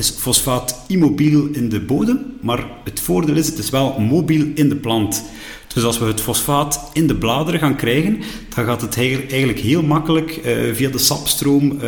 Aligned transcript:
is 0.00 0.10
fosfaat 0.10 0.84
immobiel 0.88 1.48
in 1.52 1.68
de 1.68 1.80
bodem, 1.80 2.18
maar 2.40 2.66
het 2.84 3.00
voordeel 3.00 3.36
is, 3.36 3.46
het 3.46 3.58
is 3.58 3.70
wel 3.70 3.98
mobiel 3.98 4.46
in 4.54 4.68
de 4.68 4.76
plant. 4.76 5.24
Dus 5.74 5.84
als 5.84 5.98
we 5.98 6.04
het 6.04 6.20
fosfaat 6.20 6.90
in 6.92 7.06
de 7.06 7.14
bladeren 7.14 7.60
gaan 7.60 7.76
krijgen, 7.76 8.20
dan 8.54 8.64
gaat 8.64 8.80
het 8.80 8.96
eigenlijk 8.98 9.58
heel 9.58 9.82
makkelijk 9.82 10.36
uh, 10.36 10.74
via 10.74 10.90
de 10.90 10.98
sapstroom 10.98 11.72
uh, 11.72 11.80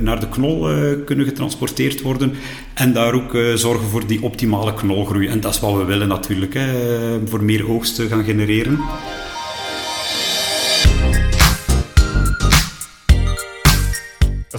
naar 0.00 0.20
de 0.20 0.28
knol 0.28 0.70
uh, 0.70 1.04
kunnen 1.04 1.26
getransporteerd 1.26 2.02
worden 2.02 2.32
en 2.74 2.92
daar 2.92 3.14
ook 3.14 3.36
zorgen 3.54 3.88
voor 3.88 4.06
die 4.06 4.22
optimale 4.22 4.74
knolgroei. 4.74 5.26
En 5.26 5.40
dat 5.40 5.54
is 5.54 5.60
wat 5.60 5.76
we 5.76 5.84
willen 5.84 6.08
natuurlijk, 6.08 6.58
voor 7.24 7.42
meer 7.42 7.68
oogst 7.70 7.94
te 7.94 8.08
gaan 8.08 8.24
genereren. 8.24 8.78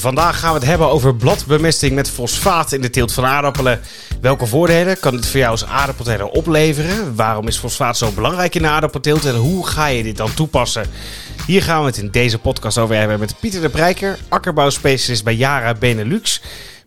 Vandaag 0.02 0.39
gaan 0.39 0.54
we 0.54 0.59
het 0.59 0.68
hebben 0.68 0.89
over 0.89 1.15
bladbemesting 1.15 1.95
met 1.95 2.09
fosfaat 2.09 2.71
in 2.71 2.81
de 2.81 2.89
teelt 2.89 3.13
van 3.13 3.25
aardappelen. 3.25 3.79
Welke 4.21 4.45
voordelen 4.45 5.00
kan 5.00 5.15
het 5.15 5.27
voor 5.27 5.39
jou 5.39 5.51
als 5.51 5.65
aardappelteler 5.65 6.27
opleveren? 6.27 7.15
Waarom 7.15 7.47
is 7.47 7.57
fosfaat 7.57 7.97
zo 7.97 8.11
belangrijk 8.11 8.55
in 8.55 8.61
de 8.61 8.68
aardappelteelt 8.68 9.25
en 9.25 9.36
hoe 9.36 9.68
ga 9.68 9.87
je 9.87 10.04
dit 10.04 10.18
dan 10.18 10.33
toepassen? 10.33 10.86
Hier 11.46 11.64
gaan 11.64 11.79
we 11.79 11.86
het 11.86 11.97
in 11.97 12.10
deze 12.11 12.39
podcast 12.39 12.77
over 12.77 12.96
hebben 12.96 13.19
met 13.19 13.36
Pieter 13.39 13.61
de 13.61 13.69
Brijker, 13.69 14.18
akkerbouwspecialist 14.29 15.24
bij 15.24 15.36
Yara 15.36 15.74
Benelux. 15.74 16.41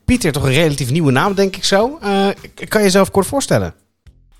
Pieter, 0.04 0.32
toch 0.32 0.44
een 0.44 0.52
relatief 0.52 0.90
nieuwe 0.90 1.12
naam 1.12 1.34
denk 1.34 1.56
ik 1.56 1.64
zo. 1.64 1.98
Uh, 2.02 2.08
kan 2.68 2.80
je 2.80 2.86
jezelf 2.86 3.10
kort 3.10 3.26
voorstellen? 3.26 3.74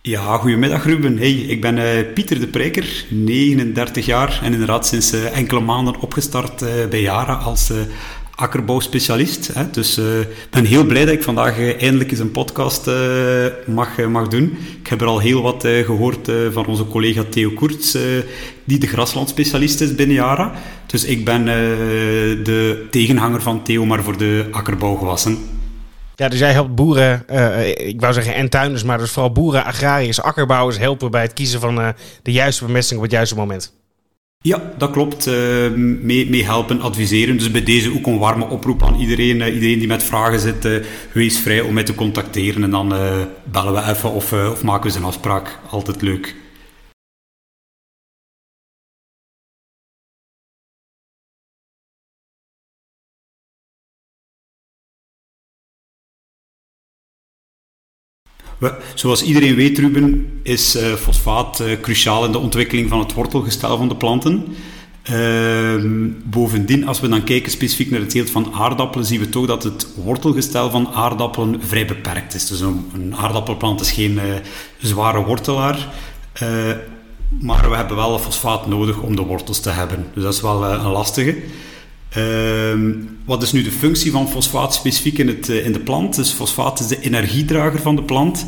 Ja, 0.03 0.37
goedemiddag 0.37 0.85
Ruben. 0.85 1.19
Hey, 1.19 1.33
ik 1.33 1.61
ben 1.61 1.77
uh, 1.77 2.13
Pieter 2.15 2.41
de 2.41 2.47
Prijker, 2.49 3.05
39 3.09 4.07
jaar 4.07 4.41
en 4.43 4.53
inderdaad 4.53 4.87
sinds 4.87 5.15
uh, 5.15 5.37
enkele 5.37 5.61
maanden 5.61 6.01
opgestart 6.01 6.65
bij 6.91 7.01
Yara 7.01 7.35
als 7.35 7.71
akkerbouwspecialist. 8.37 9.51
Hè. 9.55 9.71
Dus 9.71 9.99
uh, 9.99 10.21
ik 10.21 10.47
ben 10.51 10.65
heel 10.65 10.85
blij 10.85 11.05
dat 11.05 11.15
ik 11.15 11.23
vandaag 11.23 11.59
uh, 11.59 11.83
eindelijk 11.83 12.11
eens 12.11 12.21
een 12.21 12.31
podcast 12.31 12.87
uh, 12.87 13.47
mag, 13.67 13.97
mag 13.97 14.29
doen. 14.29 14.59
Ik 14.81 14.87
heb 14.87 15.01
er 15.01 15.07
al 15.07 15.19
heel 15.19 15.43
wat 15.43 15.67
gehoord 15.67 16.31
van 16.53 16.67
onze 16.67 16.87
collega 16.87 17.25
Theo 17.31 17.51
Koerts, 17.51 17.97
die 18.65 18.79
de 18.79 18.87
graslandspecialist 18.87 19.81
is 19.81 19.95
binnen 19.95 20.17
Yara. 20.17 20.53
Dus 20.87 21.05
ik 21.05 21.25
ben 21.25 21.45
de 22.45 22.87
tegenhanger 22.91 23.43
van 23.43 23.63
Theo, 23.63 23.85
maar 23.85 24.03
voor 24.03 24.19
de 24.19 24.47
akkerbouwgewassen. 24.51 25.39
Ja, 26.15 26.29
dus 26.29 26.39
jij 26.39 26.53
helpt 26.53 26.75
boeren, 26.75 27.25
ik 27.77 28.01
wou 28.01 28.13
zeggen 28.13 28.35
en 28.35 28.49
tuinders, 28.49 28.83
maar 28.83 28.99
dus 28.99 29.11
vooral 29.11 29.33
boeren, 29.33 29.65
agrariërs, 29.65 30.23
akkerbouwers 30.23 30.79
helpen 30.79 31.11
bij 31.11 31.23
het 31.23 31.33
kiezen 31.33 31.61
van 31.61 31.95
de 32.23 32.33
juiste 32.33 32.65
bemesting 32.65 32.99
op 32.99 33.05
het 33.05 33.15
juiste 33.15 33.35
moment. 33.35 33.75
Ja, 34.47 34.73
dat 34.79 34.91
klopt. 34.91 35.27
Uh, 35.27 35.35
mee, 35.77 36.31
mee, 36.31 36.45
helpen, 36.45 36.81
adviseren. 36.81 37.37
Dus 37.37 37.51
bij 37.51 37.63
deze 37.63 37.95
ook 37.95 38.07
een 38.07 38.19
warme 38.19 38.49
oproep 38.49 38.83
aan 38.83 39.01
iedereen. 39.01 39.41
Uh, 39.41 39.55
iedereen 39.55 39.79
die 39.79 39.87
met 39.87 40.03
vragen 40.03 40.41
zit, 40.41 40.65
uh, 40.65 40.85
wees 41.13 41.39
vrij 41.39 41.61
om 41.61 41.75
mij 41.75 41.83
te 41.83 41.95
contacteren. 41.95 42.63
En 42.63 42.71
dan 42.71 42.89
bellen 43.45 43.73
we 43.73 43.91
even 43.91 44.11
of, 44.11 44.33
of 44.33 44.63
maken 44.63 44.83
we 44.83 44.89
eens 44.89 44.97
een 44.97 45.05
afspraak. 45.05 45.59
Altijd 45.71 46.03
leuk. 46.03 46.35
Zoals 58.95 59.23
iedereen 59.23 59.55
weet, 59.55 59.79
Ruben, 59.79 60.41
is 60.43 60.77
uh, 60.77 60.93
fosfaat 60.95 61.61
uh, 61.61 61.81
cruciaal 61.81 62.25
in 62.25 62.33
de 62.33 62.39
ontwikkeling 62.39 62.89
van 62.89 62.99
het 62.99 63.13
wortelgestel 63.13 63.77
van 63.77 63.89
de 63.89 63.97
planten. 63.97 64.45
Uh, 65.11 65.75
bovendien, 66.25 66.87
als 66.87 67.01
we 67.01 67.09
dan 67.09 67.25
kijken 67.25 67.51
specifiek 67.53 67.91
naar 67.91 68.01
het 68.01 68.11
teelt 68.11 68.31
van 68.31 68.53
aardappelen, 68.53 69.07
zien 69.07 69.21
we 69.21 69.29
toch 69.29 69.47
dat 69.47 69.63
het 69.63 69.87
wortelgestel 70.05 70.71
van 70.71 70.89
aardappelen 70.89 71.61
vrij 71.63 71.87
beperkt 71.87 72.35
is. 72.35 72.47
Dus 72.47 72.61
een, 72.61 72.91
een 72.95 73.17
aardappelplant 73.17 73.81
is 73.81 73.91
geen 73.91 74.19
eh, 74.19 74.25
zware 74.79 75.25
wortelaar, 75.25 75.89
maar 77.41 77.71
we 77.71 77.77
hebben 77.77 77.97
wel 77.97 78.19
fosfaat 78.19 78.67
nodig 78.67 78.99
om 78.99 79.17
de 79.17 79.23
wortels 79.23 79.61
te 79.61 79.71
hebben. 79.71 80.07
Dus 80.15 80.23
dat 80.23 80.35
is 80.35 80.41
wel 80.41 80.65
een 80.65 80.91
lastige. 80.91 81.37
Ehm, 82.15 82.93
wat 83.25 83.43
is 83.43 83.53
nu 83.53 83.63
de 83.63 83.71
functie 83.71 84.11
van 84.11 84.29
fosfaat 84.29 84.75
specifiek 84.75 85.19
in, 85.19 85.29
het, 85.29 85.49
eh, 85.49 85.65
in 85.65 85.73
de 85.73 85.81
plant? 85.81 86.15
Dus 86.15 86.33
fosfaat 86.33 86.81
is 86.81 86.87
de 86.87 87.01
energiedrager 87.01 87.81
van 87.81 87.97
de 87.97 88.03
plant. 88.03 88.47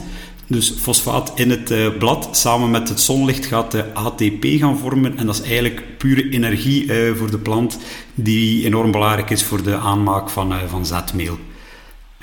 Dus 0.49 0.75
fosfaat 0.79 1.33
in 1.35 1.51
het 1.51 1.71
uh, 1.71 1.87
blad 1.99 2.29
samen 2.33 2.71
met 2.71 2.89
het 2.89 3.01
zonlicht 3.01 3.47
gaat 3.47 3.71
de 3.71 3.95
ATP 3.95 4.45
gaan 4.45 4.79
vormen. 4.79 5.19
En 5.19 5.27
dat 5.27 5.35
is 5.35 5.41
eigenlijk 5.41 5.83
pure 5.99 6.29
energie 6.29 6.85
uh, 6.85 7.17
voor 7.17 7.31
de 7.31 7.39
plant 7.39 7.79
die 8.15 8.65
enorm 8.65 8.91
belangrijk 8.91 9.31
is 9.31 9.45
voor 9.45 9.63
de 9.63 9.77
aanmaak 9.77 10.31
van, 10.31 10.55
van 10.69 10.87
zetmeel. 10.87 11.39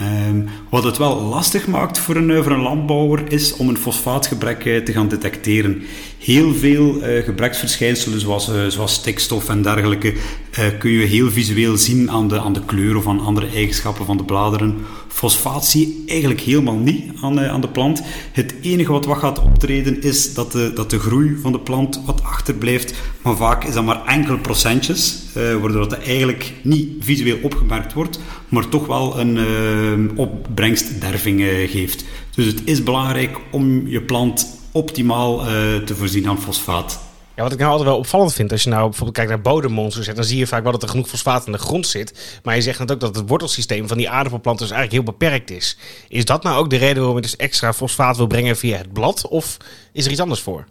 Um, 0.02 0.50
wat 0.70 0.84
het 0.84 0.98
wel 0.98 1.22
lastig 1.22 1.68
maakt 1.68 2.00
voor 2.00 2.16
een, 2.16 2.44
voor 2.44 2.52
een 2.52 2.62
landbouwer 2.62 3.32
is 3.32 3.56
om 3.56 3.70
een 3.70 3.78
fosfaatgebrek 3.78 4.86
te 4.86 4.92
gaan 4.92 5.08
detecteren. 5.08 5.84
Heel 6.20 6.53
veel 6.53 6.96
uh, 6.96 7.24
gebreksverschijnselen, 7.24 8.20
zoals, 8.20 8.52
zoals 8.68 8.94
stikstof 8.94 9.50
en 9.50 9.62
dergelijke, 9.62 10.14
uh, 10.59 10.66
kun 10.80 10.91
je 10.91 11.06
heel 11.06 11.31
visueel 11.31 11.78
zien 11.78 12.12
aan 12.12 12.28
de, 12.28 12.40
aan 12.40 12.53
de 12.53 12.66
kleur 12.66 12.97
of 12.97 13.08
aan 13.08 13.19
andere 13.19 13.47
eigenschappen 13.47 14.06
van 14.06 14.18
de 14.18 14.24
bladeren. 14.24 14.78
Fosfaat 15.08 15.66
zie 15.66 15.88
je 15.88 16.12
eigenlijk 16.12 16.41
helemaal 16.41 16.78
niet 16.78 17.12
aan, 17.22 17.40
aan 17.40 17.62
de 17.62 17.68
plant. 17.68 18.02
Het 18.31 18.53
enige 18.62 18.91
wat 18.91 19.06
wat 19.06 19.18
gaat 19.18 19.41
optreden 19.44 20.02
is 20.02 20.34
dat 20.34 20.52
de, 20.52 20.72
dat 20.75 20.90
de 20.90 21.00
groei 21.00 21.38
van 21.41 21.52
de 21.52 21.59
plant 21.59 22.02
wat 22.06 22.24
achterblijft, 22.24 22.94
maar 23.22 23.36
vaak 23.36 23.64
is 23.64 23.74
dat 23.74 23.86
maar 23.86 24.06
enkele 24.06 24.38
procentjes, 24.38 25.24
waardoor 25.34 25.90
dat 25.90 25.94
eigenlijk 25.94 26.53
niet 26.62 26.90
visueel 27.00 27.38
opgemerkt 27.41 27.94
wordt, 27.94 28.20
maar 28.50 28.70
toch 28.70 28.85
wel 28.85 29.20
een 29.20 30.12
opbrengstderving 30.16 31.41
geeft. 31.70 32.06
Dus 32.35 32.46
het 32.46 32.62
is 32.64 32.84
belangrijk 32.84 33.40
om 33.52 33.88
je 33.88 34.02
plant 34.02 34.59
optimaal 34.72 35.38
te 35.85 35.96
voorzien 35.96 36.28
aan 36.28 36.41
fosfaat. 36.41 37.03
Ja, 37.36 37.44
wat 37.44 37.52
ik 37.52 37.58
nou 37.58 37.72
altijd 37.72 37.90
wel 37.90 37.98
opvallend 37.98 38.34
vind, 38.34 38.52
als 38.52 38.64
je 38.64 38.70
nou 38.70 38.84
bijvoorbeeld 38.84 39.16
kijkt 39.16 39.30
naar 39.30 39.42
bodemmonsters, 39.42 40.08
dan 40.08 40.24
zie 40.24 40.38
je 40.38 40.48
vaak 40.48 40.64
wel 40.64 40.72
dat 40.72 40.84
er 40.84 40.90
genoeg 40.90 41.08
fosfaat 41.08 41.46
in 41.46 41.52
de 41.52 41.58
grond 41.58 41.88
zit. 41.88 42.40
Maar 42.44 42.56
je 42.56 42.62
zegt 42.62 42.80
net 42.80 42.92
ook 42.92 43.00
dat 43.00 43.16
het 43.16 43.30
wortelsysteem 43.30 43.88
van 43.88 43.98
die 43.98 44.10
aardappelplanten 44.10 44.68
dus 44.68 44.76
eigenlijk 44.76 45.06
heel 45.06 45.18
beperkt 45.18 45.52
is. 45.52 45.78
Is 46.08 46.26
dat 46.26 46.44
nou 46.44 46.58
ook 46.58 46.70
de 46.70 46.76
reden 46.76 46.98
waarom 46.98 47.16
je 47.16 47.22
dus 47.22 47.36
extra 47.36 47.74
fosfaat 47.74 48.18
wil 48.18 48.28
brengen 48.28 48.58
via 48.58 48.78
het 48.78 48.94
blad? 48.94 49.28
Of 49.28 49.58
is 49.94 50.06
er 50.06 50.12
iets 50.12 50.20
anders 50.20 50.40
voor? 50.40 50.66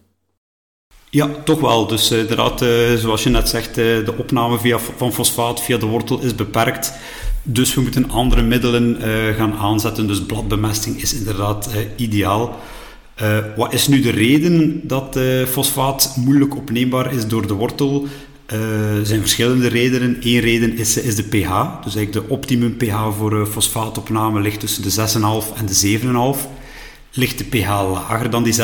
Ja, 1.11 1.29
toch 1.45 1.61
wel. 1.61 1.87
Dus 1.87 2.11
inderdaad, 2.11 2.63
uh, 2.63 2.95
zoals 2.95 3.23
je 3.23 3.31
net 3.31 3.49
zegt, 3.49 3.69
uh, 3.69 3.75
de 4.05 4.15
opname 4.17 4.59
via, 4.59 4.79
van 4.79 5.13
fosfaat 5.13 5.63
via 5.63 5.77
de 5.77 5.87
wortel 5.87 6.21
is 6.21 6.35
beperkt. 6.35 6.93
Dus 7.43 7.75
we 7.75 7.81
moeten 7.81 8.11
andere 8.11 8.43
middelen 8.43 8.99
gaan 9.37 9.57
aanzetten. 9.57 10.07
Dus 10.07 10.23
bladbemesting 10.23 11.03
is 11.03 11.15
inderdaad 11.15 11.69
ideaal. 11.97 12.61
Uh, 13.21 13.39
wat 13.57 13.73
is 13.73 13.89
nu 13.89 14.01
de 14.01 14.11
reden 14.11 14.81
dat 14.83 15.17
uh, 15.17 15.47
fosfaat 15.47 16.15
moeilijk 16.17 16.57
opneembaar 16.57 17.15
is 17.15 17.27
door 17.27 17.47
de 17.47 17.55
wortel? 17.55 18.07
Uh, 18.53 18.99
er 18.99 19.07
zijn 19.07 19.21
verschillende 19.21 19.69
redenen. 19.69 20.17
Eén 20.21 20.41
reden 20.41 20.77
is, 20.79 20.97
is 20.97 21.17
de 21.17 21.23
pH. 21.23 21.85
Dus 21.85 21.95
eigenlijk 21.95 22.13
de 22.13 22.35
optimum 22.35 22.77
pH 22.77 23.17
voor 23.19 23.47
fosfaatopname 23.47 24.41
ligt 24.41 24.61
tussen 24.61 24.83
de 24.83 24.91
6,5 24.91 25.59
en 25.59 25.67
de 25.67 26.35
7,5. 26.37 26.49
Ligt 27.13 27.39
de 27.39 27.45
pH 27.45 27.69
lager 27.69 28.31
dan 28.31 28.43
die 28.43 28.55
6,5, 28.55 28.61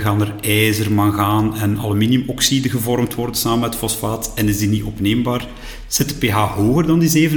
gaan 0.00 0.20
er 0.20 0.34
ijzer, 0.40 0.92
mangaan 0.92 1.56
en 1.56 1.78
aluminiumoxide 1.78 2.68
gevormd 2.68 3.14
worden 3.14 3.36
samen 3.36 3.60
met 3.60 3.76
fosfaat 3.76 4.32
en 4.34 4.48
is 4.48 4.58
die 4.58 4.68
niet 4.68 4.82
opneembaar. 4.82 5.46
Zit 5.86 6.08
de 6.08 6.26
pH 6.26 6.54
hoger 6.54 6.86
dan 6.86 6.98
die 6.98 7.30
7,5, 7.30 7.36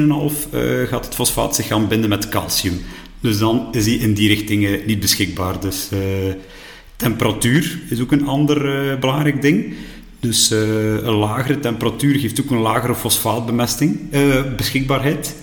gaat 0.88 1.06
het 1.06 1.16
fosfaat 1.16 1.56
zich 1.56 1.68
gaan 1.68 1.88
binden 1.88 2.09
met 2.09 2.30
calcium. 2.30 2.82
Dus 3.28 3.38
dan 3.38 3.68
is 3.72 3.84
die 3.84 4.00
in 4.00 4.14
die 4.14 4.28
richting 4.28 4.86
niet 4.86 5.00
beschikbaar. 5.00 5.60
Dus 5.60 5.90
uh, 5.94 6.00
temperatuur 6.96 7.80
is 7.90 8.00
ook 8.00 8.12
een 8.12 8.28
ander 8.28 8.66
uh, 8.66 9.00
belangrijk 9.00 9.42
ding. 9.42 9.74
Dus 10.20 10.50
een 10.50 11.16
lagere 11.16 11.60
temperatuur 11.60 12.20
geeft 12.20 12.42
ook 12.42 12.50
een 12.50 12.58
lagere 12.58 12.96
fosfaatbemesting, 12.96 14.00
beschikbaarheid. 14.56 15.36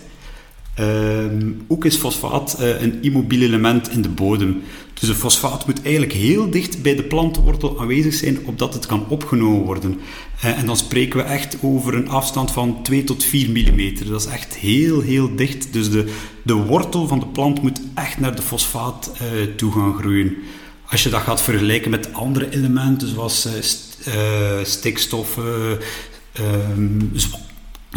Ehm, 0.74 1.50
ook 1.68 1.84
is 1.84 1.96
fosfaat 1.96 2.56
een 2.58 3.02
immobiel 3.02 3.40
element 3.40 3.90
in 3.90 4.02
de 4.02 4.08
bodem. 4.08 4.62
Dus 4.94 5.08
de 5.08 5.14
fosfaat 5.14 5.66
moet 5.66 5.82
eigenlijk 5.82 6.12
heel 6.12 6.50
dicht 6.50 6.82
bij 6.82 6.94
de 6.94 7.02
plantenwortel 7.02 7.80
aanwezig 7.80 8.14
zijn, 8.14 8.46
opdat 8.46 8.74
het 8.74 8.86
kan 8.86 9.08
opgenomen 9.08 9.64
worden. 9.64 10.00
Uh, 10.44 10.58
en 10.58 10.66
dan 10.66 10.76
spreken 10.76 11.18
we 11.18 11.24
echt 11.24 11.56
over 11.60 11.94
een 11.94 12.08
afstand 12.08 12.50
van 12.50 12.82
2 12.82 13.04
tot 13.04 13.24
4 13.24 13.48
mm. 13.48 14.08
Dat 14.08 14.20
is 14.20 14.26
echt 14.26 14.56
heel, 14.56 15.00
heel 15.00 15.36
dicht. 15.36 15.72
Dus 15.72 15.90
de, 15.90 16.12
de 16.42 16.54
wortel 16.54 17.06
van 17.06 17.18
de 17.18 17.26
plant 17.26 17.62
moet 17.62 17.80
echt 17.94 18.20
naar 18.20 18.36
de 18.36 18.42
fosfaat 18.42 19.12
uh, 19.12 19.54
toe 19.56 19.72
gaan 19.72 19.94
groeien. 19.94 20.36
Als 20.90 21.02
je 21.02 21.08
dat 21.08 21.20
gaat 21.20 21.42
vergelijken 21.42 21.90
met 21.90 22.12
andere 22.12 22.50
elementen, 22.50 23.08
zoals 23.08 23.48
st 23.60 24.08
stikstof, 24.62 25.38
ehm, 26.32 26.98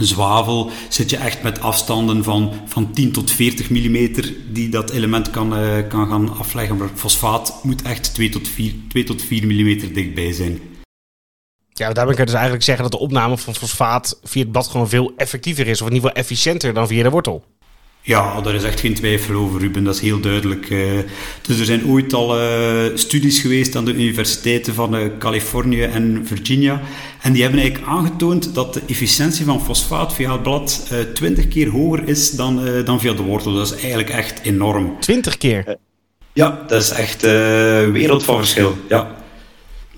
zwavel 0.05 0.71
zit 0.89 1.09
je 1.09 1.17
echt 1.17 1.43
met 1.43 1.61
afstanden 1.61 2.23
van, 2.23 2.53
van 2.65 2.91
10 2.91 3.11
tot 3.11 3.31
40 3.31 3.69
mm 3.69 4.09
die 4.53 4.69
dat 4.69 4.89
element 4.91 5.29
kan, 5.29 5.59
uh, 5.59 5.87
kan 5.87 6.07
gaan 6.07 6.37
afleggen. 6.37 6.77
Maar 6.77 6.89
fosfaat 6.93 7.59
moet 7.63 7.81
echt 7.81 8.13
2 8.13 8.29
tot 8.29 8.47
4, 8.47 8.73
2 8.89 9.03
tot 9.03 9.21
4 9.21 9.45
mm 9.45 9.93
dichtbij 9.93 10.31
zijn. 10.31 10.59
Ja, 11.73 11.93
daarmee 11.93 12.15
kun 12.15 12.23
je 12.23 12.29
dus 12.29 12.33
eigenlijk 12.33 12.63
zeggen 12.63 12.83
dat 12.83 12.91
de 12.91 12.99
opname 12.99 13.37
van 13.37 13.55
fosfaat 13.55 14.19
via 14.23 14.41
het 14.41 14.51
blad 14.51 14.67
gewoon 14.67 14.89
veel 14.89 15.13
effectiever 15.17 15.67
is. 15.67 15.81
Of 15.81 15.87
in 15.87 15.93
ieder 15.93 16.09
geval 16.09 16.23
efficiënter 16.23 16.73
dan 16.73 16.87
via 16.87 17.03
de 17.03 17.09
wortel. 17.09 17.43
Ja, 18.07 18.41
daar 18.41 18.55
is 18.55 18.63
echt 18.63 18.79
geen 18.79 18.93
twijfel 18.93 19.35
over, 19.35 19.59
Ruben. 19.59 19.83
Dat 19.83 19.95
is 19.95 20.01
heel 20.01 20.19
duidelijk. 20.19 20.69
Uh, 20.69 20.99
dus 21.41 21.59
er 21.59 21.65
zijn 21.65 21.85
ooit 21.85 22.13
al 22.13 22.41
uh, 22.41 22.85
studies 22.93 23.39
geweest 23.39 23.75
aan 23.75 23.85
de 23.85 23.93
universiteiten 23.93 24.73
van 24.73 24.95
uh, 24.95 25.01
Californië 25.19 25.81
en 25.81 26.21
Virginia. 26.25 26.81
En 27.21 27.33
die 27.33 27.41
hebben 27.41 27.59
eigenlijk 27.59 27.89
aangetoond 27.89 28.55
dat 28.55 28.73
de 28.73 28.81
efficiëntie 28.87 29.45
van 29.45 29.63
fosfaat 29.63 30.13
via 30.13 30.31
het 30.31 30.43
blad 30.43 30.91
20 31.13 31.47
keer 31.47 31.69
hoger 31.69 32.07
is 32.07 32.31
dan, 32.31 32.83
dan 32.85 32.99
via 32.99 33.13
de 33.13 33.21
wortel. 33.21 33.53
Dat 33.53 33.65
is 33.65 33.79
eigenlijk 33.79 34.09
echt 34.09 34.39
enorm. 34.43 34.95
20 34.99 35.37
keer? 35.37 35.77
Ja, 36.33 36.63
dat 36.67 36.81
is 36.81 36.89
echt 36.89 37.21
wereld 37.91 38.23
van 38.23 38.37
verschil. 38.37 38.77
Ja. 38.89 39.15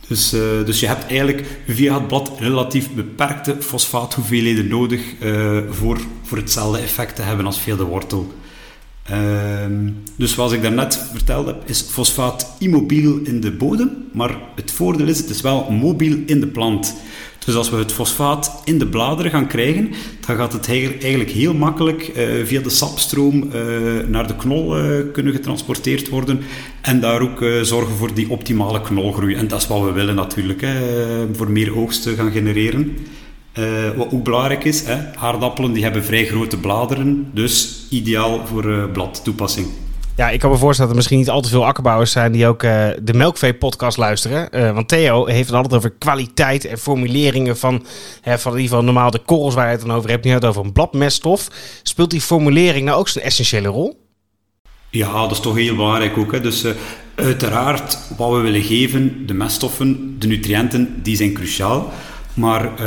Dus, 0.09 0.33
uh, 0.33 0.41
dus 0.65 0.79
je 0.79 0.87
hebt 0.87 1.05
eigenlijk 1.07 1.47
via 1.67 1.93
het 1.93 2.07
blad 2.07 2.31
relatief 2.39 2.93
beperkte 2.93 3.55
fosfaathoeveelheden 3.59 4.67
nodig 4.67 5.01
uh, 5.23 5.57
voor, 5.69 5.99
voor 6.23 6.37
hetzelfde 6.37 6.79
effect 6.79 7.15
te 7.15 7.21
hebben 7.21 7.45
als 7.45 7.59
via 7.59 7.75
de 7.75 7.83
wortel. 7.83 8.33
Uh, 9.11 9.17
dus 10.15 10.33
zoals 10.33 10.51
ik 10.51 10.61
daarnet 10.61 11.07
verteld 11.11 11.45
heb, 11.45 11.63
is 11.65 11.81
fosfaat 11.81 12.55
immobiel 12.59 13.19
in 13.23 13.41
de 13.41 13.51
bodem, 13.51 13.89
maar 14.13 14.37
het 14.55 14.71
voordeel 14.71 15.07
is, 15.07 15.17
het 15.17 15.29
is 15.29 15.41
wel 15.41 15.71
mobiel 15.71 16.17
in 16.25 16.39
de 16.39 16.47
plant. 16.47 16.95
Dus 17.45 17.55
als 17.55 17.69
we 17.69 17.77
het 17.77 17.91
fosfaat 17.91 18.61
in 18.63 18.79
de 18.79 18.87
bladeren 18.87 19.31
gaan 19.31 19.47
krijgen, 19.47 19.91
dan 20.25 20.35
gaat 20.35 20.53
het 20.53 20.69
eigenlijk 20.69 21.29
heel 21.29 21.53
makkelijk 21.53 22.07
uh, 22.07 22.45
via 22.45 22.61
de 22.61 22.69
sapstroom 22.69 23.43
uh, 23.43 23.51
naar 24.07 24.27
de 24.27 24.35
knol 24.35 24.79
uh, 24.79 24.99
kunnen 25.13 25.33
getransporteerd 25.33 26.09
worden 26.09 26.39
en 26.81 26.99
daar 26.99 27.21
ook 27.21 27.45
zorgen 27.61 27.95
voor 27.95 28.13
die 28.13 28.29
optimale 28.29 28.81
knolgroei. 28.81 29.35
En 29.35 29.47
dat 29.47 29.61
is 29.61 29.67
wat 29.67 29.83
we 29.83 29.91
willen 29.91 30.15
natuurlijk, 30.15 30.61
hè, 30.61 30.75
voor 31.33 31.51
meer 31.51 31.77
oogsten 31.77 32.15
gaan 32.15 32.31
genereren. 32.31 32.97
wat 33.95 34.11
ook 34.11 34.23
belangrijk 34.23 34.63
is, 34.63 34.83
hè, 34.85 35.15
aardappelen 35.15 35.73
die 35.73 35.83
hebben 35.83 36.03
vrij 36.03 36.25
grote 36.25 36.57
bladeren, 36.57 37.27
dus 37.33 37.78
ideaal 37.89 38.45
voor 38.45 38.89
bladtoepassing. 38.93 39.67
Ja, 40.19 40.29
ik 40.29 40.39
kan 40.39 40.51
me 40.51 40.57
voorstellen 40.57 40.79
dat 40.79 40.89
er 40.89 40.95
misschien 40.95 41.17
niet 41.17 41.29
al 41.29 41.41
te 41.41 41.49
veel 41.49 41.65
akkerbouwers 41.65 42.11
zijn 42.11 42.31
die 42.31 42.47
ook 42.47 42.63
uh, 42.63 42.87
de 43.01 43.13
Melkvee-podcast 43.13 43.97
luisteren. 43.97 44.49
Uh, 44.51 44.71
want 44.71 44.87
Theo 44.87 45.25
heeft 45.25 45.47
het 45.47 45.55
altijd 45.55 45.73
over 45.73 45.89
kwaliteit 45.89 46.65
en 46.65 46.77
formuleringen 46.77 47.57
van, 47.57 47.85
hè, 48.21 48.39
van 48.39 48.51
in 48.51 48.57
ieder 48.57 48.69
geval 48.75 48.93
normaal 48.93 49.11
de 49.11 49.21
korrels 49.25 49.53
waar 49.53 49.65
je 49.65 49.71
het 49.71 49.81
dan 49.81 49.95
over 49.95 50.09
hebt. 50.09 50.25
Nu 50.25 50.31
het 50.31 50.45
over 50.45 50.65
een 50.65 50.73
bladmeststof. 50.73 51.47
Speelt 51.83 52.09
die 52.09 52.21
formulering 52.21 52.85
nou 52.85 52.99
ook 52.99 53.07
zo'n 53.07 53.21
essentiële 53.21 53.67
rol? 53.67 54.05
Ja, 54.89 55.21
dat 55.21 55.31
is 55.31 55.39
toch 55.39 55.55
heel 55.55 55.75
belangrijk 55.75 56.17
ook. 56.17 56.31
Hè. 56.31 56.41
Dus 56.41 56.65
uh, 56.65 56.71
uiteraard, 57.15 57.97
wat 58.17 58.31
we 58.31 58.37
willen 58.37 58.63
geven, 58.63 59.27
de 59.27 59.33
meststoffen, 59.33 60.15
de 60.19 60.27
nutriënten, 60.27 61.03
die 61.03 61.15
zijn 61.15 61.33
cruciaal. 61.33 61.91
Maar 62.39 62.63
uh, 62.71 62.77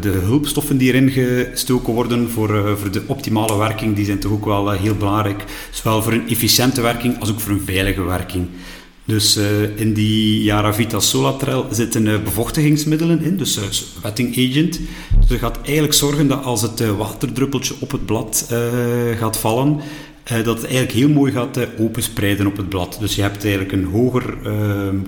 de 0.00 0.10
hulpstoffen 0.22 0.76
die 0.76 0.92
erin 0.92 1.10
gestoken 1.10 1.92
worden 1.92 2.30
voor, 2.30 2.54
uh, 2.54 2.72
voor 2.74 2.90
de 2.90 3.02
optimale 3.06 3.58
werking, 3.58 3.96
die 3.96 4.04
zijn 4.04 4.18
toch 4.18 4.32
ook 4.32 4.44
wel 4.44 4.72
uh, 4.72 4.80
heel 4.80 4.94
belangrijk. 4.94 5.44
Zowel 5.70 6.02
voor 6.02 6.12
een 6.12 6.28
efficiënte 6.28 6.80
werking 6.80 7.20
als 7.20 7.30
ook 7.30 7.40
voor 7.40 7.52
een 7.52 7.62
veilige 7.64 8.02
werking. 8.02 8.46
Dus 9.04 9.38
in 9.76 9.92
die 9.92 10.42
Yaravita 10.42 11.00
Solatrel 11.00 11.66
zitten 11.70 12.24
bevochtigingsmiddelen 12.24 13.22
in, 13.22 13.36
dus 13.36 13.60
wetting 14.02 14.30
agent. 14.30 14.80
Dus 15.18 15.26
dat 15.28 15.38
gaat 15.38 15.58
eigenlijk 15.62 15.94
zorgen 15.94 16.28
dat 16.28 16.44
als 16.44 16.62
het 16.62 16.96
waterdruppeltje 16.96 17.74
op 17.78 17.90
het 17.90 18.06
blad 18.06 18.54
gaat 19.18 19.38
vallen, 19.38 19.80
dat 20.24 20.56
het 20.56 20.64
eigenlijk 20.64 20.92
heel 20.92 21.08
mooi 21.08 21.32
gaat 21.32 21.58
openspreiden 21.78 22.46
op 22.46 22.56
het 22.56 22.68
blad. 22.68 22.96
Dus 23.00 23.14
je 23.14 23.22
hebt 23.22 23.44
eigenlijk 23.44 23.72
een 23.72 23.84
hoger 23.84 24.34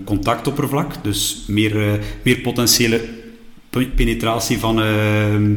contactoppervlak, 0.05 1.05
dus 1.05 1.45
meer, 1.47 1.99
meer 2.23 2.39
potentiële 2.39 3.01
penetratie 3.87 4.59
van, 4.59 4.81
ehm, 4.81 5.55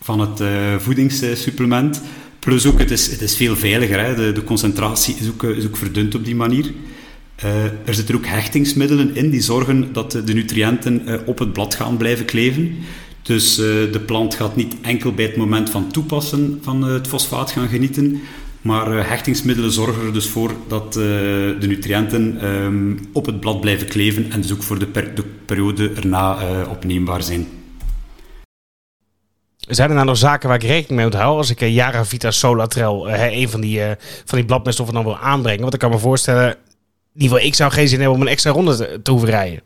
van 0.00 0.20
het 0.20 0.40
uh, 0.40 0.48
voedingssupplement. 0.78 2.02
Plus 2.38 2.66
ook, 2.66 2.78
het 2.78 2.90
is, 2.90 3.10
het 3.10 3.20
is 3.20 3.36
veel 3.36 3.56
veiliger. 3.56 4.04
Hè. 4.04 4.14
De, 4.14 4.32
de 4.32 4.44
concentratie 4.44 5.16
is 5.20 5.28
ook, 5.28 5.42
eh, 5.42 5.56
is 5.56 5.66
ook 5.66 5.76
verdund 5.76 6.14
op 6.14 6.24
die 6.24 6.34
manier. 6.34 6.72
Uh, 7.44 7.64
er 7.64 7.94
zitten 7.94 8.14
ook 8.14 8.26
hechtingsmiddelen 8.26 9.16
in 9.16 9.30
die 9.30 9.40
zorgen 9.40 9.92
dat 9.92 10.12
de 10.12 10.34
nutriënten 10.34 11.22
op 11.26 11.38
het 11.38 11.52
blad 11.52 11.74
gaan 11.74 11.96
blijven 11.96 12.24
kleven. 12.24 12.76
Dus 13.22 13.54
de 13.56 14.00
plant 14.06 14.34
gaat 14.34 14.56
niet 14.56 14.74
enkel 14.80 15.12
bij 15.12 15.24
het 15.24 15.36
moment 15.36 15.70
van 15.70 15.90
toepassen 15.90 16.58
van 16.62 16.82
het 16.82 17.06
fosfaat 17.06 17.50
gaan 17.50 17.68
genieten, 17.68 18.20
maar 18.64 19.08
hechtingsmiddelen 19.08 19.72
zorgen 19.72 20.06
er 20.06 20.12
dus 20.12 20.28
voor 20.28 20.54
dat 20.68 20.92
de 20.92 21.56
nutriënten 21.60 22.44
um, 22.44 23.08
op 23.12 23.26
het 23.26 23.40
blad 23.40 23.60
blijven 23.60 23.88
kleven 23.88 24.30
en 24.30 24.40
dus 24.40 24.52
ook 24.52 24.62
voor 24.62 24.78
de, 24.78 24.86
per 24.86 25.14
de 25.14 25.24
periode 25.46 25.90
erna 25.90 26.36
opneembaar 26.68 27.22
zijn. 27.22 27.48
Zijn 29.68 29.88
er 29.88 29.94
nou 29.94 30.06
nog 30.06 30.16
zaken 30.16 30.48
waar 30.48 30.62
ik 30.62 30.68
rekening 30.68 30.90
mee 30.90 31.04
moet 31.04 31.14
houden 31.14 31.38
als 31.38 31.50
ik 31.50 31.60
uh, 31.60 31.74
Yara 31.74 32.04
Vita 32.04 32.30
Solatrel, 32.30 33.08
uh, 33.08 33.32
een 33.32 33.48
van 33.48 33.60
die, 33.60 33.78
uh, 33.78 33.90
van 34.24 34.38
die 34.38 34.46
bladmeststoffen 34.46 34.94
dan 34.94 35.04
wil 35.04 35.16
aanbrengen? 35.16 35.60
Want 35.60 35.74
ik 35.74 35.80
kan 35.80 35.90
me 35.90 35.98
voorstellen, 35.98 36.50
in 36.50 36.56
ieder 37.14 37.28
geval 37.28 37.46
ik 37.46 37.54
zou 37.54 37.72
geen 37.72 37.88
zin 37.88 37.98
hebben 37.98 38.16
om 38.16 38.22
een 38.22 38.28
extra 38.28 38.50
ronde 38.50 39.02
te 39.02 39.10
hoeven 39.10 39.28
rijden. 39.28 39.62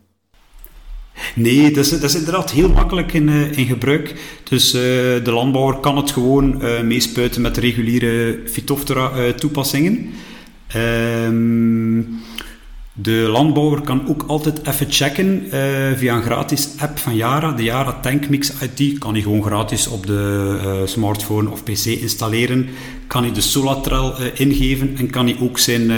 Nee, 1.38 1.70
dat 1.70 1.84
is, 1.84 1.90
dat 1.90 2.02
is 2.02 2.14
inderdaad 2.14 2.50
heel 2.50 2.68
makkelijk 2.68 3.12
in, 3.12 3.28
in 3.28 3.66
gebruik. 3.66 4.14
Dus 4.48 4.70
de 4.70 5.20
landbouwer 5.24 5.80
kan 5.80 5.96
het 5.96 6.10
gewoon 6.10 6.62
meespuiten 6.86 7.42
met 7.42 7.56
reguliere 7.56 8.40
Phytophthora 8.46 9.32
toepassingen. 9.32 10.10
Ehm 10.66 12.02
de 13.02 13.12
landbouwer 13.12 13.80
kan 13.80 14.08
ook 14.08 14.24
altijd 14.26 14.66
even 14.66 14.86
checken 14.90 15.44
uh, 15.44 15.52
via 15.96 16.16
een 16.16 16.22
gratis 16.22 16.68
app 16.78 16.98
van 16.98 17.16
Yara. 17.16 17.52
De 17.52 17.62
Yara 17.62 17.92
Tankmix 17.92 18.52
IT 18.60 18.98
kan 18.98 19.12
hij 19.12 19.22
gewoon 19.22 19.42
gratis 19.42 19.86
op 19.86 20.06
de 20.06 20.58
uh, 20.64 20.72
smartphone 20.84 21.50
of 21.50 21.64
pc 21.64 21.84
installeren. 21.84 22.68
Kan 23.06 23.22
hij 23.22 23.32
de 23.32 23.40
Solatrel 23.40 24.20
uh, 24.20 24.26
ingeven 24.34 24.96
en 24.96 25.10
kan 25.10 25.26
hij 25.26 25.36
ook 25.40 25.58
zijn 25.58 25.90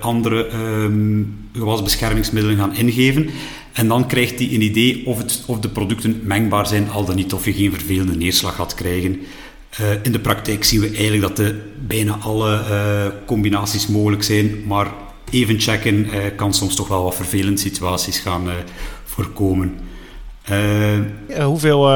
andere 0.00 0.48
um, 0.52 1.36
gewasbeschermingsmiddelen 1.52 2.56
gaan 2.56 2.74
ingeven. 2.74 3.30
En 3.78 3.88
dan 3.88 4.06
krijgt 4.06 4.38
hij 4.38 4.48
een 4.52 4.62
idee 4.62 5.06
of, 5.06 5.18
het, 5.18 5.42
of 5.46 5.58
de 5.58 5.68
producten 5.68 6.20
mengbaar 6.22 6.66
zijn, 6.66 6.90
al 6.90 7.04
dan 7.04 7.16
niet, 7.16 7.32
of 7.32 7.44
je 7.44 7.52
geen 7.52 7.72
vervelende 7.72 8.16
neerslag 8.16 8.54
gaat 8.54 8.74
krijgen. 8.74 9.20
in 10.02 10.12
de 10.12 10.18
praktijk 10.18 10.64
zien 10.64 10.80
we 10.80 10.86
eigenlijk 10.86 11.20
dat 11.20 11.36
de 11.36 11.60
bijna 11.86 12.16
alle 12.20 12.62
combinaties 13.26 13.86
mogelijk 13.86 14.22
zijn, 14.22 14.66
maar 14.66 14.86
even 15.30 15.60
checken 15.60 15.94
uh, 15.94 16.20
kan 16.36 16.54
soms 16.54 16.74
toch 16.74 16.88
wel 16.88 17.02
wat 17.02 17.14
vervelende 17.14 17.60
situaties 17.60 18.18
gaan 18.18 18.48
voorkomen. 19.04 19.74
Hoeveel 21.42 21.88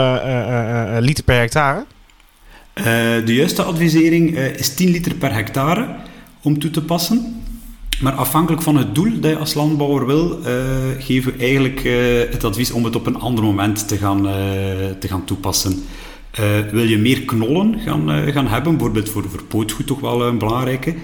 liter 1.01 1.25
per 1.25 1.39
hectare? 1.39 1.85
de 3.25 3.35
juiste 3.35 3.63
advisering 3.63 4.37
is 4.39 4.75
10 4.75 4.91
liter 4.91 5.15
per 5.15 5.33
hectare 5.33 5.97
om 6.43 6.59
toe 6.59 6.71
te 6.71 6.83
passen. 6.83 7.42
Maar 8.01 8.13
afhankelijk 8.13 8.63
van 8.63 8.77
het 8.77 8.95
doel 8.95 9.21
dat 9.21 9.31
je 9.31 9.39
als 9.39 9.55
landbouwer 9.55 10.07
wil, 10.07 10.39
geven 10.99 11.33
we 11.33 11.39
eigenlijk 11.39 11.83
het 12.33 12.45
advies 12.45 12.71
om 12.71 12.85
het 12.85 12.97
op 12.97 13.07
een 13.07 13.21
ander 13.21 13.45
moment 13.45 13.89
te 13.89 13.97
gaan, 13.97 14.23
te 14.99 15.09
gaan 15.09 15.25
toepassen. 15.25 15.83
wil 16.73 16.85
je 16.85 16.99
meer 16.99 17.21
knollen 17.21 17.81
gaan, 17.81 18.33
gaan 18.33 18.49
hebben, 18.49 18.73
bijvoorbeeld 18.73 19.09
voor, 19.09 19.25
voor 19.29 19.43
pootgoed 19.43 19.87
toch 19.87 20.01
wel 20.01 20.23
een 20.23 20.39
belangrijke, 20.39 20.95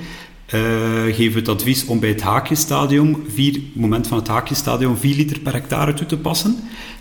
geven 1.11 1.33
we 1.33 1.39
het 1.39 1.49
advies 1.49 1.85
om 1.87 2.01
bij 2.01 2.09
het 2.09 2.23
haakjestadium, 2.23 3.25
vier, 3.29 3.61
moment 3.73 4.07
van 4.07 4.19
het 4.19 4.29
haakjestadium, 4.29 4.97
4 4.97 5.17
liter 5.17 5.39
per 5.41 5.53
hectare 5.53 5.95
toe 5.95 6.07
te 6.07 6.19
passen. 6.19 6.57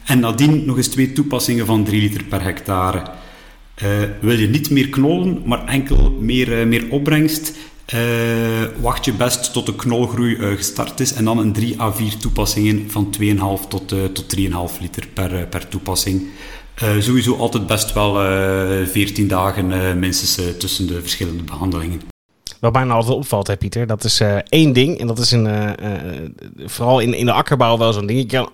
En 0.06 0.20
nadien 0.20 0.66
nog 0.66 0.78
eens 0.78 0.88
twee 0.88 1.14
toepassingen 1.14 1.66
van 1.66 1.84
3 1.84 2.02
liter 2.02 2.24
per 2.24 2.44
hectare. 2.44 3.04
Wil 4.22 4.40
je 4.40 4.48
niet 4.48 4.70
meer 4.70 4.90
knollen, 4.90 5.42
maar 5.46 5.66
enkel 5.66 6.18
meer, 6.20 6.68
meer 6.68 6.86
opbrengst, 6.90 7.54
wacht 8.82 9.06
je 9.06 9.14
best 9.14 9.54
tot 9.54 9.66
de 9.66 9.76
knolgroei 9.76 10.56
gestart 10.56 11.00
is 11.00 11.14
en 11.14 11.26
dan 11.26 11.38
een 11.38 11.54
3 11.54 11.82
à 11.82 11.92
4 11.92 12.18
toepassingen 12.18 12.92
van 12.92 13.16
2,5 13.22 13.68
tot, 13.70 13.88
tot 13.88 14.38
3,5 14.38 14.82
liter 14.82 15.08
per, 15.14 15.48
per 15.48 15.68
toepassing. 15.68 16.28
sowieso 17.00 17.36
altijd 17.36 17.68
best 17.68 17.94
wel 17.94 18.14
14 18.86 19.28
dagen 19.28 20.00
minstens 20.00 20.40
tussen 20.58 20.88
de 20.88 21.02
verschillende 21.02 21.44
behandelingen. 21.44 22.02
Wat 22.60 22.74
mij 22.74 22.84
nou 22.84 22.96
altijd 22.96 23.18
opvalt, 23.18 23.48
hè, 23.48 23.58
Pieter, 23.58 23.88
dat 23.88 24.04
is 24.04 24.22
uh, 24.22 24.38
één 24.50 24.74
ding. 24.74 25.00
En 25.00 25.08
dat 25.08 25.20
is 25.20 25.34
uh, 25.34 25.44
uh, 25.44 25.72
vooral 26.66 27.00
in, 27.00 27.14
in 27.14 27.26
de 27.26 27.32
akkerbouw 27.32 27.78
wel 27.78 27.94
zo'n 27.94 28.06
ding. 28.06 28.48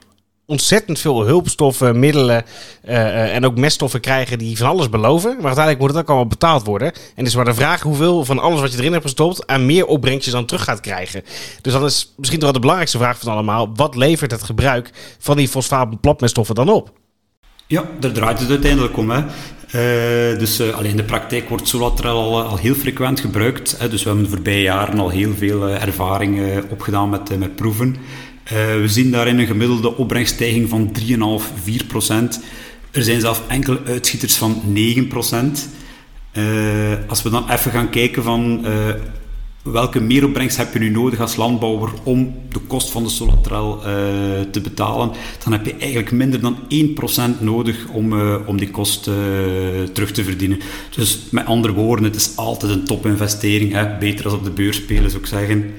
Ontzettend 0.46 1.00
veel 1.00 1.26
hulpstoffen, 1.26 2.00
middelen 2.00 2.46
en 2.82 3.46
ook 3.46 3.58
meststoffen 3.58 4.00
krijgen 4.00 4.38
die 4.38 4.58
van 4.58 4.68
alles 4.68 4.90
beloven. 4.90 5.36
Maar 5.36 5.46
uiteindelijk 5.46 5.80
moet 5.80 5.90
het 5.90 6.00
ook 6.00 6.08
allemaal 6.08 6.28
betaald 6.28 6.66
worden. 6.66 6.92
En 7.16 7.26
is 7.26 7.36
maar 7.36 7.46
de 7.46 7.54
vraag 7.54 7.82
hoeveel 7.82 8.26
van 8.26 8.40
alles 8.40 8.62
wat 8.62 8.72
je 8.72 8.78
erin 8.78 8.92
hebt 8.92 9.04
gestopt 9.04 9.48
aan 9.48 9.66
meer 9.66 9.86
opbrengst 9.86 10.26
je 10.26 10.32
dan 10.32 10.46
terug 10.46 10.64
gaat 10.64 10.80
krijgen. 10.80 11.24
Dus 11.62 11.74
dan 11.74 11.86
is 11.86 12.14
misschien 12.18 12.40
toch 12.40 12.48
wel 12.48 12.54
de 12.54 12.60
belangrijkste 12.60 12.98
vraag 12.98 13.20
van 13.20 13.34
allemaal. 13.34 13.70
Wat 13.76 13.96
levert 13.96 14.32
het 14.32 14.44
gebruik 14.44 14.90
van 15.20 15.38
die 15.38 15.48
fosfaat-platmeststoffen 15.48 16.56
dan 16.56 16.70
op? 16.70 16.92
Ja, 17.68 17.84
daar 18.00 18.12
draait 18.12 18.40
het 18.40 18.50
uiteindelijk 18.50 18.98
om. 18.98 19.10
Hè. 19.10 19.22
Uh, 19.22 20.40
dus 20.40 20.62
alleen 20.62 20.90
in 20.90 20.98
de 20.98 21.04
praktijk 21.04 21.50
wordt 21.50 21.68
Solatrel 21.68 22.18
al, 22.18 22.44
al 22.44 22.58
heel 22.58 22.76
frequent 22.76 23.20
gebruikt. 23.20 23.76
Hè. 23.80 23.90
Dus 23.90 24.04
we 24.04 24.10
hebben 24.10 24.26
de 24.26 24.34
voorbije 24.36 24.62
jaren 24.62 25.00
al 25.00 25.10
heel 25.10 25.34
veel 25.34 25.70
ervaring 25.70 26.64
opgedaan 26.70 27.10
met, 27.10 27.40
met 27.40 27.56
proeven. 27.56 27.96
We 28.50 28.84
zien 28.86 29.12
daarin 29.12 29.40
een 29.40 29.48
gemiddelde 29.48 29.98
opbrengststijging 29.98 30.70
van 30.70 30.92
3,5, 31.00 31.64
4 31.64 31.86
procent. 31.86 32.42
Er 32.92 33.04
zijn 33.04 33.22
zelfs 33.22 33.42
enkele 33.48 33.80
uitschieters 33.86 34.36
van 34.36 34.62
9 34.66 35.08
procent. 35.08 35.70
als 37.08 37.22
we 37.22 37.30
dan 37.30 37.50
even 37.50 37.72
gaan 37.72 37.90
kijken 37.90 38.24
van 38.24 38.66
welke 39.64 40.00
meeropbrengst 40.00 40.58
heb 40.58 40.74
je 40.74 40.80
nu 40.80 40.90
nodig 40.90 41.20
als 41.20 41.36
landbouwer 41.36 41.90
om 42.04 42.36
de 42.50 42.60
kost 42.60 42.90
van 42.90 43.04
de 43.04 43.10
Solatrel 43.10 43.80
te 44.52 44.62
betalen, 44.64 45.12
dan 45.44 45.54
heb 45.54 45.66
je 45.66 45.76
eigenlijk 45.76 46.12
minder 46.12 46.42
dan 46.42 46.58
1% 47.38 47.40
nodig 47.40 47.88
om, 47.88 48.14
om 48.46 48.58
die 48.58 48.72
kost 48.72 49.04
terug 49.94 50.12
te 50.12 50.24
verdienen. 50.24 50.60
Dus 50.96 51.20
met 51.32 51.46
andere 51.46 51.74
woorden, 51.74 52.06
het 52.06 52.16
is 52.16 52.32
altijd 52.36 52.72
een 52.72 52.86
topinvestering. 52.86 53.72
Hè? 53.72 53.98
Beter 53.98 54.26
als 54.26 54.34
op 54.34 54.44
de 54.44 54.52
beurs 54.52 54.78
spelen, 54.78 55.10
zou 55.10 55.22
ik 55.22 55.30
zeggen. 55.30 55.74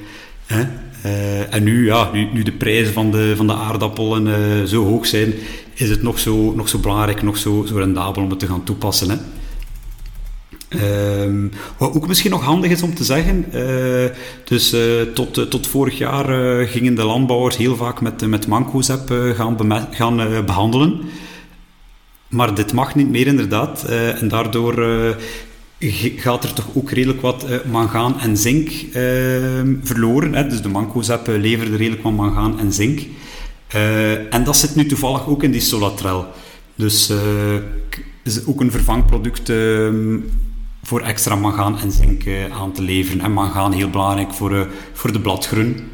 En 1.50 1.62
nu, 1.62 1.87
ja, 1.87 2.11
nu, 2.12 2.42
de 2.42 2.52
prijzen 2.52 2.92
van 2.92 3.11
de, 3.11 3.32
van 3.37 3.46
de 3.46 3.54
aardappelen 3.54 4.68
zo 4.68 4.84
hoog 4.84 5.06
zijn, 5.06 5.34
is 5.75 5.90
het 5.90 6.02
nog 6.02 6.18
zo, 6.18 6.52
nog 6.54 6.68
zo 6.68 6.78
belangrijk, 6.78 7.23
nog 7.23 7.37
zo, 7.37 7.64
zo 7.68 7.76
rendabel 7.76 8.23
om 8.23 8.30
het 8.30 8.38
te 8.38 8.46
gaan 8.46 8.64
toepassen. 8.64 9.11
Hè? 9.11 9.16
Um, 11.23 11.50
wat 11.78 11.94
ook 11.94 12.06
misschien 12.06 12.30
nog 12.30 12.42
handig 12.42 12.70
is 12.70 12.82
om 12.82 12.94
te 12.94 13.04
zeggen, 13.04 13.44
uh, 13.54 14.11
dus 14.44 14.76
tot, 15.14 15.50
tot 15.50 15.66
vorig 15.66 15.99
jaar 15.99 16.26
gingen 16.66 16.94
de 16.94 17.04
landbouwers 17.04 17.56
heel 17.56 17.76
vaak 17.76 18.00
met, 18.00 18.26
met 18.26 18.46
Mancozeb 18.46 19.11
gaan, 19.34 19.56
gaan 19.90 20.44
behandelen. 20.46 21.00
Maar 22.28 22.54
dit 22.54 22.73
mag 22.73 22.94
niet 22.94 23.11
meer 23.11 23.26
inderdaad. 23.26 23.84
en 24.20 24.28
daardoor 24.28 24.75
gaat 26.16 26.45
er 26.45 26.52
toch 26.52 26.66
ook 26.75 26.90
redelijk 26.90 27.21
wat 27.21 27.47
mangaan 27.64 28.21
en 28.21 28.37
zink 28.37 28.69
ehm, 28.69 29.75
verloren. 29.83 30.35
Hè? 30.35 30.47
Dus 30.47 30.62
de 30.62 30.69
Mancozeb 30.69 31.26
leverde 31.26 31.76
redelijk 31.76 32.02
wat 32.02 32.12
mangaan 32.12 32.59
en 32.59 32.73
zink. 32.73 33.00
en 34.31 34.45
dat 34.45 34.57
zit 34.57 34.75
nu 34.75 34.87
toevallig 34.87 35.26
ook 35.26 35.43
in 35.43 35.50
die 35.50 35.61
Solatrel. 35.61 36.26
Dus 36.75 37.11
is 38.25 38.47
ook 38.47 38.61
een 38.61 38.71
vervangproduct 38.71 39.49
ehm, 39.49 40.19
voor 40.83 41.00
extra 41.00 41.35
mangaan 41.35 41.78
en 41.78 41.93
zink 41.93 42.25
eh, 42.25 42.61
aan 42.61 42.73
te 42.73 42.83
leveren. 42.83 43.21
En 43.21 43.33
mangaan 43.33 43.73
heel 43.73 43.90
belangrijk 43.90 44.33
voor, 44.33 44.52
uh, 44.52 44.61
voor 44.93 45.12
de 45.12 45.21
bladgroen. 45.21 45.90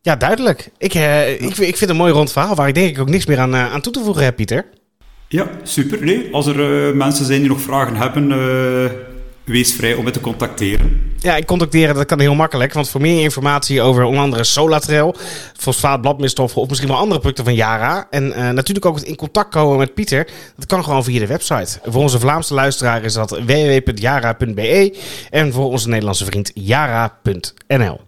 Ja, 0.00 0.16
duidelijk. 0.16 0.70
Ik, 0.78 0.94
uh, 0.94 1.32
ik, 1.32 1.40
ik 1.40 1.56
vind 1.56 1.80
het 1.80 1.90
een 1.90 1.96
mooi 1.96 2.12
rond 2.12 2.32
verhaal 2.32 2.54
waar 2.54 2.68
ik 2.68 2.74
denk 2.74 2.88
ik 2.88 3.00
ook 3.00 3.08
niks 3.08 3.26
meer 3.26 3.38
aan, 3.38 3.54
aan 3.54 3.80
toe 3.80 3.92
te 3.92 4.02
voegen 4.02 4.24
heb, 4.24 4.36
Pieter. 4.36 4.66
Ja, 5.28 5.50
super. 5.62 6.04
Nee, 6.04 6.28
als 6.32 6.46
er 6.46 6.96
mensen 6.96 7.24
zijn 7.24 7.40
die 7.40 7.48
nog 7.48 7.60
vragen 7.60 7.96
hebben, 7.96 8.28
wees 9.48 9.74
vrij 9.74 9.94
om 9.94 10.04
me 10.04 10.10
te 10.10 10.20
contacteren. 10.20 11.08
Ja, 11.20 11.36
ik 11.36 11.46
contacteren, 11.46 11.94
dat 11.94 12.06
kan 12.06 12.20
heel 12.20 12.34
makkelijk. 12.34 12.72
Want 12.72 12.88
voor 12.88 13.00
meer 13.00 13.22
informatie 13.22 13.82
over 13.82 14.04
onder 14.04 14.20
andere 14.20 14.44
Solatrail, 14.44 15.14
fosfaat, 15.56 16.00
bladmiststoffen 16.00 16.60
of 16.60 16.68
misschien 16.68 16.88
wel 16.88 16.98
andere 16.98 17.20
producten 17.20 17.44
van 17.44 17.54
Yara. 17.54 18.06
En 18.10 18.28
uh, 18.28 18.50
natuurlijk 18.50 18.86
ook 18.86 19.00
in 19.00 19.16
contact 19.16 19.50
komen 19.50 19.78
met 19.78 19.94
Pieter. 19.94 20.28
Dat 20.56 20.66
kan 20.66 20.84
gewoon 20.84 21.04
via 21.04 21.18
de 21.18 21.26
website. 21.26 21.78
Voor 21.84 22.02
onze 22.02 22.18
Vlaamse 22.18 22.54
luisteraar 22.54 23.04
is 23.04 23.12
dat 23.12 23.30
www.yara.be. 23.30 24.98
En 25.30 25.52
voor 25.52 25.70
onze 25.70 25.88
Nederlandse 25.88 26.24
vriend 26.24 26.50
Yara.nl. 26.54 28.07